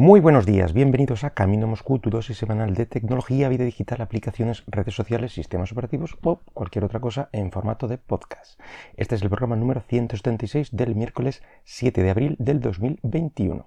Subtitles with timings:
[0.00, 4.64] Muy buenos días, bienvenidos a Camino Moscú, tu dosis semanal de tecnología, vida digital, aplicaciones,
[4.66, 8.58] redes sociales, sistemas operativos o cualquier otra cosa en formato de podcast.
[8.96, 13.66] Este es el programa número 176 del miércoles 7 de abril del 2021.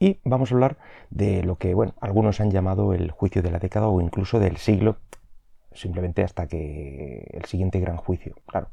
[0.00, 0.76] Y vamos a hablar
[1.10, 4.56] de lo que, bueno, algunos han llamado el juicio de la década o incluso del
[4.56, 4.96] siglo,
[5.72, 8.70] simplemente hasta que el siguiente gran juicio, claro.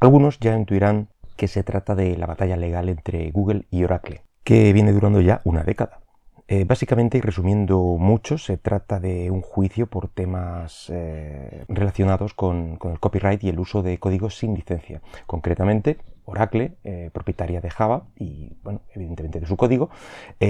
[0.00, 4.72] Algunos ya intuirán que se trata de la batalla legal entre Google y Oracle que
[4.72, 6.00] viene durando ya una década.
[6.46, 12.78] Eh, básicamente y resumiendo mucho, se trata de un juicio por temas eh, relacionados con,
[12.84, 15.00] el copyright y el uso de códigos sin licencia.
[15.26, 15.96] Concretamente,
[16.26, 19.88] Oracle, eh, propietaria de Java y, bueno, evidentemente de su código,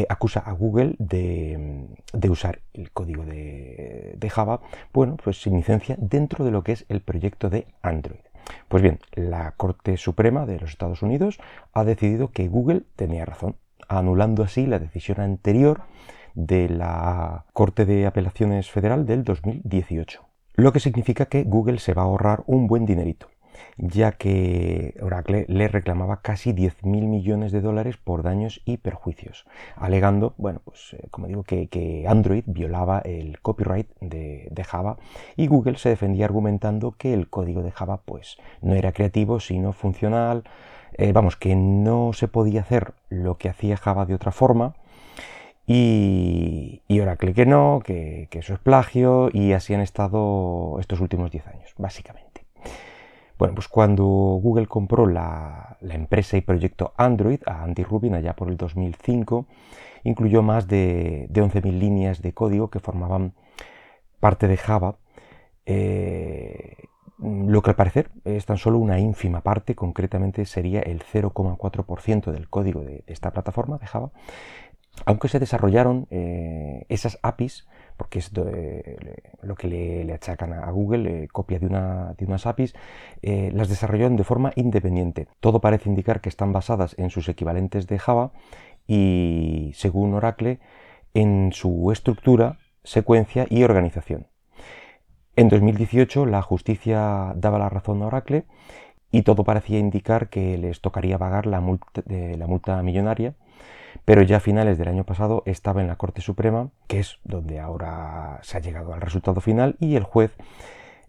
[0.08, 1.86] acusa a Google de,
[2.28, 4.60] usar el código de, de, Java,
[4.92, 8.20] bueno, pues sin licencia dentro de lo que es el proyecto de Android.
[8.68, 11.38] Pues bien, la Corte Suprema de los Estados Unidos
[11.72, 13.56] ha decidido que Google tenía razón
[13.88, 15.82] anulando así la decisión anterior
[16.34, 20.22] de la Corte de Apelaciones Federal del 2018.
[20.56, 23.28] Lo que significa que Google se va a ahorrar un buen dinerito,
[23.76, 30.34] ya que Oracle le reclamaba casi 10.000 millones de dólares por daños y perjuicios, alegando,
[30.36, 34.96] bueno, pues eh, como digo, que, Android violaba el copyright de, Java
[35.36, 39.72] y Google se defendía argumentando que el código de Java pues no era creativo sino
[39.72, 40.44] funcional,
[40.96, 44.74] eh, vamos, que no se podía hacer lo que hacía Java de otra forma.
[45.66, 51.46] Y, ahora clique no, que, eso es plagio, y así han estado estos últimos 10
[51.48, 52.44] años, básicamente.
[53.38, 58.48] Bueno, pues cuando Google compró la, empresa y proyecto Android a Andy Rubin allá por
[58.48, 59.46] el 2005,
[60.04, 63.34] incluyó más de, de 11.000 líneas de código que formaban
[64.20, 64.96] parte de Java.
[65.66, 66.76] Eh,
[67.18, 72.48] lo que al parecer es tan solo una ínfima parte, concretamente sería el 0,4% del
[72.48, 74.10] código de, esta plataforma de Java,
[75.06, 78.32] aunque se desarrollaron eh, esas APIs, porque es
[79.42, 82.74] lo que le, achacan a Google, eh, copia de, una, de, unas APIs,
[83.22, 85.28] eh, las desarrollaron de forma independiente.
[85.40, 88.32] Todo parece indicar que están basadas en sus equivalentes de Java
[88.86, 90.60] y, según Oracle,
[91.12, 94.26] en su estructura, secuencia y organización.
[95.36, 98.44] En 2018 la justicia daba la razón a Oracle
[99.10, 103.34] y todo parecía indicar que les tocaría pagar la multa, la multa millonaria,
[104.04, 107.58] pero ya a finales del año pasado estaba en la Corte Suprema, que es donde
[107.58, 110.32] ahora se ha llegado al resultado final, y el juez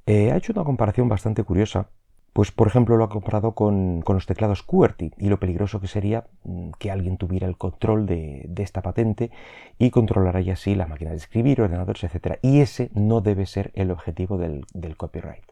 [0.07, 1.89] eh, ha hecho una comparación bastante curiosa
[2.35, 6.25] pues por ejemplo lo ha comparado con, los teclados QWERTY y lo peligroso que sería
[6.43, 9.31] mm, que alguien tuviera el control de, esta patente
[9.79, 12.37] y controlara ya así la máquina de escribir, ordenadores, etc.
[12.41, 14.65] Y ese no debe ser el objetivo del,
[14.97, 15.45] copyright.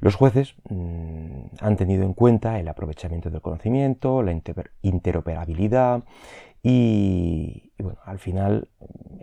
[0.00, 4.34] Los jueces mm, han tenido en cuenta el aprovechamiento del conocimiento, la
[4.80, 6.04] interoperabilidad
[6.62, 8.68] y, bueno, al final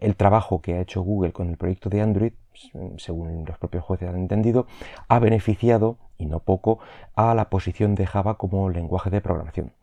[0.02, 2.34] el trabajo que ha hecho Google con el proyecto de Android,
[2.98, 4.68] según los propios jueces han entendido,
[5.08, 6.80] ha beneficiado y no poco,
[7.16, 9.74] a la posición de Java como lenguaje de programación.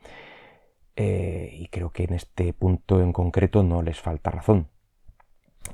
[0.97, 4.69] Eh, y creo que en este punto en concreto no les falta razón,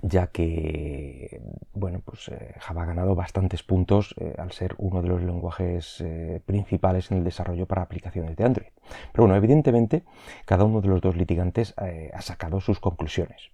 [0.03, 1.41] ya que
[1.73, 6.05] bueno, pues, eh, Java ha ganado bastantes puntos eh, al ser uno de los lenguajes
[6.47, 8.71] principales en el desarrollo para aplicaciones de Android.
[9.13, 10.05] Pero bueno, evidentemente
[10.45, 11.75] cada uno de los dos litigantes
[12.13, 13.51] ha sacado sus conclusiones.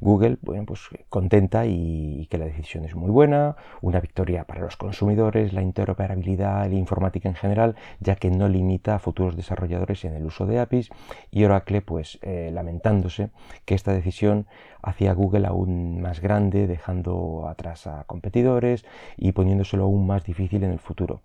[0.00, 4.76] Google, bueno, pues contenta y que la decisión es muy buena, una victoria para los
[4.76, 10.14] consumidores, la interoperabilidad, la informática en general, ya que no limita a futuros desarrolladores en
[10.14, 10.90] el uso de APIs,
[11.30, 13.30] y Oracle, pues eh, lamentándose
[13.64, 14.46] que esta decisión
[14.82, 18.84] hacía a Google aún más grande, dejando atrás a competidores
[19.16, 21.22] y poniéndoselo aún más difícil en el futuro,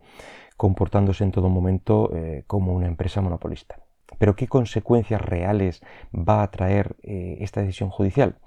[0.57, 3.86] comportándose en todo momento eh, como una empresa monopolista.
[4.17, 5.81] Pero ¿qué consecuencias reales
[6.13, 8.37] va a traer eh, esta decisión judicial?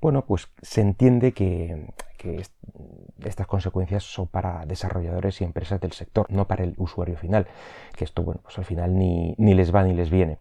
[0.00, 1.88] Bueno, pues se entiende que,
[3.24, 7.46] estas consecuencias son para desarrolladores y empresas del sector, no para el usuario final,
[7.96, 10.38] que esto, bueno, pues al final ni, les va ni les viene.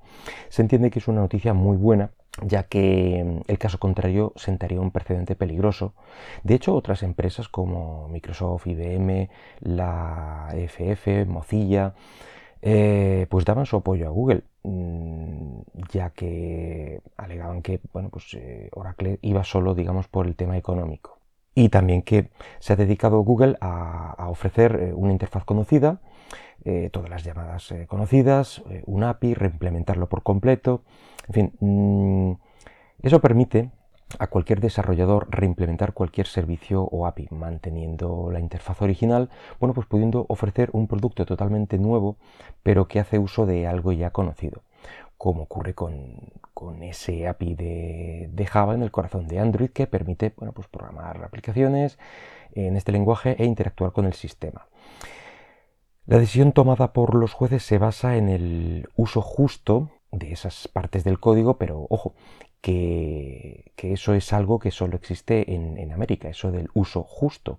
[0.50, 4.80] Se entiende que es una noticia muy buena, ya que mm, el caso contrario sentaría
[4.80, 5.94] un precedente peligroso.
[6.44, 9.30] De hecho, otras empresas como Microsoft, IBM,
[9.60, 11.96] la FF, Mozilla,
[12.62, 15.62] eh, pues daban su apoyo a Google, mm,
[15.92, 21.20] ya que alegaban que bueno, pues, eh, Oracle iba solo, digamos, por el tema económico.
[21.56, 22.30] Y también que
[22.60, 26.02] se ha dedicado Google a, ofrecer eh, una interfaz conocida,
[26.92, 30.84] todas las llamadas conocidas, un API, reimplementarlo por completo,
[31.30, 32.34] en fin, mm,
[33.02, 33.72] eso permite
[34.18, 39.30] a cualquier desarrollador reimplementar cualquier servicio o API, manteniendo la interfaz original,
[39.60, 42.18] bueno, pues pudiendo ofrecer un producto totalmente nuevo,
[42.64, 44.64] pero que hace uso de algo ya conocido.
[45.18, 46.32] como ocurre con,
[46.82, 52.00] ese API de, Java en el corazón de Android que permite bueno, pues programar aplicaciones
[52.54, 54.68] en este lenguaje e interactuar con el sistema.
[56.06, 61.04] La decisión tomada por los jueces se basa en el uso justo de esas partes
[61.04, 62.16] del código, pero ojo,
[62.62, 63.49] que,
[63.84, 67.58] eso es algo que solo existe en, América, eso del uso justo.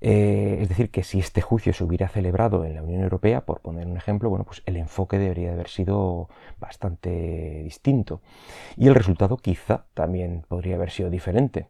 [0.00, 3.60] Eh, es decir, que si este juicio se hubiera celebrado en la Unión Europea, por
[3.60, 6.28] poner un ejemplo, bueno, pues el enfoque debería de haber sido
[6.60, 8.20] bastante distinto.
[8.76, 11.68] Y el resultado quizá también podría haber sido diferente.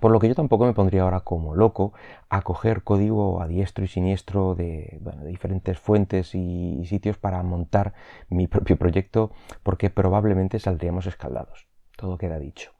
[0.00, 1.94] Por lo que yo tampoco me pondría ahora como loco
[2.28, 7.94] a coger código a diestro y siniestro de, diferentes fuentes y, sitios para montar
[8.28, 9.32] mi propio proyecto,
[9.62, 11.68] porque probablemente saldríamos escaldados.
[11.96, 12.77] Todo queda dicho.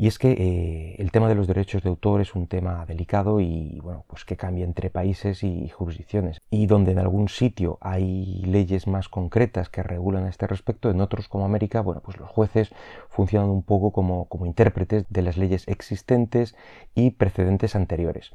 [0.00, 3.40] Y es que eh, el tema de los derechos de autor es un tema delicado
[3.40, 6.40] y bueno, pues que cambia entre países y jurisdicciones.
[6.50, 11.00] Y donde en algún sitio hay leyes más concretas que regulan a este respecto, en
[11.00, 12.70] otros como América, bueno, pues los jueces
[13.08, 16.54] funcionan un poco como, como intérpretes de las leyes existentes
[16.94, 18.30] y precedentes anteriores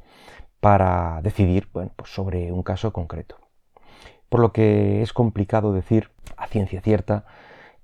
[0.60, 3.38] para decidir bueno, pues sobre un caso concreto.
[4.28, 7.24] Por lo que es complicado decir a ciencia cierta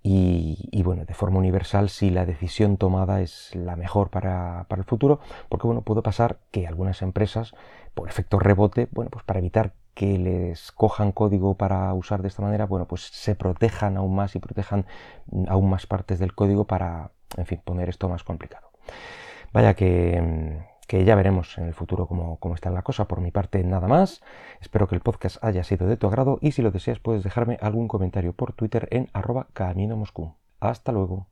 [0.02, 5.20] y, bueno, de forma universal si la decisión tomada es la mejor para, el futuro,
[5.49, 7.52] porque bueno, puede pasar que algunas empresas,
[7.94, 12.43] por efecto rebote, bueno, pues para evitar que les cojan código para usar de esta
[12.43, 14.87] manera, bueno, pues se protejan aún más y protejan
[15.49, 18.70] aún más partes del código para, en fin, poner esto más complicado.
[19.52, 23.06] Vaya que, que ya veremos en el futuro cómo, cómo, está la cosa.
[23.06, 24.22] Por mi parte, nada más.
[24.60, 27.58] Espero que el podcast haya sido de tu agrado y si lo deseas puedes dejarme
[27.62, 30.34] algún comentario por Twitter en arroba camino moscú.
[30.58, 31.28] Hasta luego.